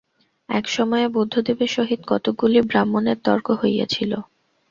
[0.49, 4.11] এক সময়ে বুদ্ধদেবের সহিত কতকগুলি ব্রাহ্মণের তর্ক হইয়াছিল।